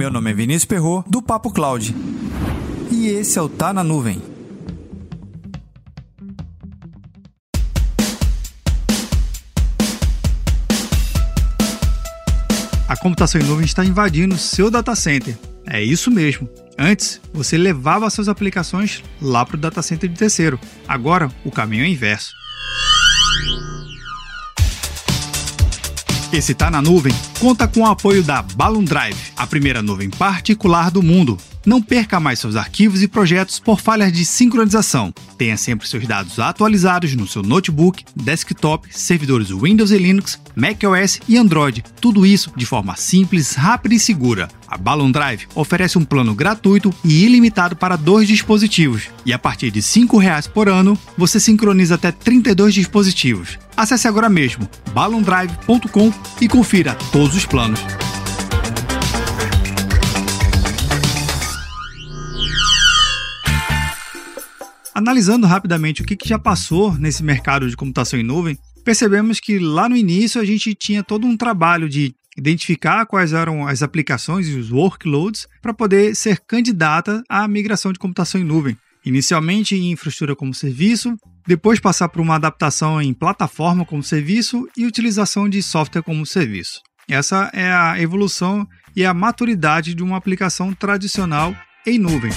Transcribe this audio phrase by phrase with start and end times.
[0.00, 1.94] Meu nome é Vinícius Perro do Papo Cloud.
[2.90, 4.22] E esse é o Tá na Nuvem.
[12.88, 15.36] A computação em nuvem está invadindo seu data center.
[15.66, 16.48] É isso mesmo.
[16.78, 20.58] Antes, você levava suas aplicações lá para o data center de terceiro.
[20.88, 22.39] Agora, o caminho é inverso.
[26.32, 30.88] Esse Tá na Nuvem conta com o apoio da Balloon Drive, a primeira nuvem particular
[30.88, 31.36] do mundo.
[31.64, 35.12] Não perca mais seus arquivos e projetos por falhas de sincronização.
[35.36, 41.36] Tenha sempre seus dados atualizados no seu notebook, desktop, servidores Windows e Linux, macOS e
[41.36, 41.84] Android.
[42.00, 44.48] Tudo isso de forma simples, rápida e segura.
[44.66, 49.08] A Balloon Drive oferece um plano gratuito e ilimitado para dois dispositivos.
[49.26, 53.58] E a partir de R$ 5,00 por ano, você sincroniza até 32 dispositivos.
[53.76, 57.80] Acesse agora mesmo balloondrive.com e confira todos os planos.
[65.00, 69.88] Analisando rapidamente o que, já passou nesse mercado de computação em nuvem, percebemos que lá
[69.88, 74.58] no início a gente tinha todo um trabalho de identificar quais eram as aplicações e
[74.58, 78.76] os workloads para poder ser candidata à migração de computação em nuvem.
[79.02, 84.84] Inicialmente em infraestrutura como serviço, depois passar por uma adaptação em plataforma como serviço e
[84.84, 86.78] utilização de software como serviço.
[87.08, 92.32] Essa é a evolução e a maturidade de uma aplicação tradicional em nuvem.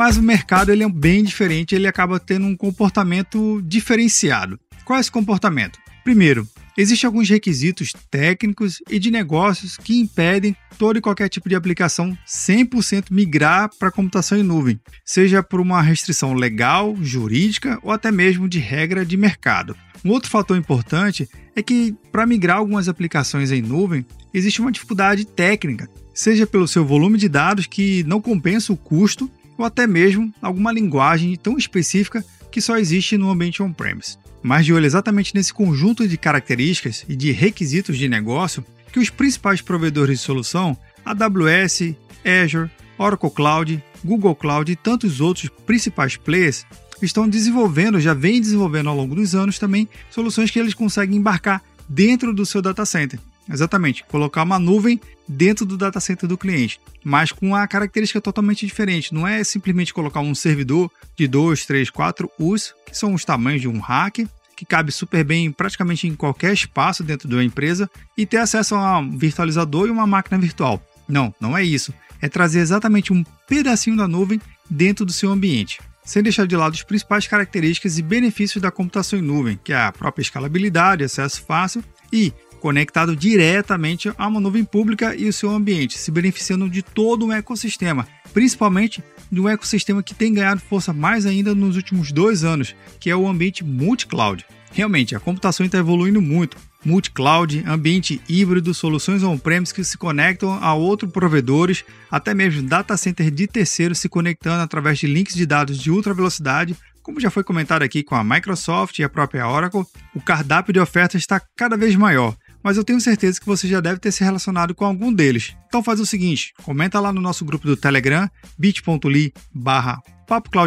[0.00, 4.58] Mas o mercado ele é bem diferente, ele acaba tendo um comportamento diferenciado.
[4.82, 5.78] Qual é esse comportamento?
[6.02, 11.54] Primeiro, existem alguns requisitos técnicos e de negócios que impedem todo e qualquer tipo de
[11.54, 18.10] aplicação 100% migrar para computação em nuvem, seja por uma restrição legal, jurídica ou até
[18.10, 19.76] mesmo de regra de mercado.
[20.02, 25.26] Um outro fator importante é que para migrar algumas aplicações em nuvem, existe uma dificuldade
[25.26, 30.32] técnica, seja pelo seu volume de dados que não compensa o custo ou até mesmo
[30.40, 34.16] alguma linguagem tão específica que só existe no ambiente on-premise.
[34.42, 39.10] Mas de olho exatamente nesse conjunto de características e de requisitos de negócio que os
[39.10, 41.94] principais provedores de solução, AWS,
[42.24, 46.64] Azure, Oracle Cloud, Google Cloud e tantos outros principais players
[47.02, 51.62] estão desenvolvendo, já vem desenvolvendo ao longo dos anos também, soluções que eles conseguem embarcar
[51.86, 53.20] dentro do seu data center.
[53.50, 58.64] Exatamente, colocar uma nuvem dentro do data center do cliente, mas com uma característica totalmente
[58.64, 59.12] diferente.
[59.12, 63.60] Não é simplesmente colocar um servidor de 2, 3, 4 US, que são os tamanhos
[63.60, 67.90] de um rack, que cabe super bem praticamente em qualquer espaço dentro de uma empresa,
[68.16, 70.80] e ter acesso a um virtualizador e uma máquina virtual.
[71.08, 71.92] Não, não é isso.
[72.20, 76.72] É trazer exatamente um pedacinho da nuvem dentro do seu ambiente sem deixar de lado
[76.72, 81.40] as principais características e benefícios da computação em nuvem, que é a própria escalabilidade, acesso
[81.44, 86.82] fácil e conectado diretamente a uma nuvem pública e o seu ambiente, se beneficiando de
[86.82, 92.12] todo um ecossistema, principalmente de um ecossistema que tem ganhado força mais ainda nos últimos
[92.12, 94.44] dois anos, que é o ambiente multi-cloud.
[94.72, 96.56] Realmente, a computação está evoluindo muito.
[96.84, 103.30] Multi-cloud, ambiente híbrido, soluções on-premise que se conectam a outros provedores, até mesmo data center
[103.30, 107.42] de terceiros se conectando através de links de dados de ultra velocidade, como já foi
[107.42, 109.84] comentado aqui com a Microsoft e a própria Oracle,
[110.14, 113.80] o cardápio de ofertas está cada vez maior mas eu tenho certeza que você já
[113.80, 115.54] deve ter se relacionado com algum deles.
[115.66, 118.28] Então faz o seguinte, comenta lá no nosso grupo do Telegram,
[118.58, 120.00] bit.ly barra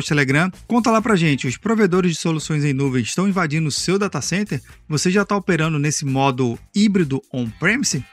[0.05, 3.97] Telegram, conta lá pra gente, os provedores de soluções em nuvem estão invadindo o seu
[3.97, 4.61] data center?
[4.89, 8.03] Você já está operando nesse modo híbrido on-premise?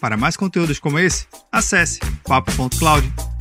[0.00, 3.39] Para mais conteúdos como esse, acesse papo.cloud.